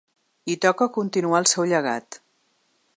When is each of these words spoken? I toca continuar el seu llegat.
I 0.53 0.55
toca 0.65 0.87
continuar 0.95 1.43
el 1.43 1.49
seu 1.53 1.69
llegat. 1.75 2.21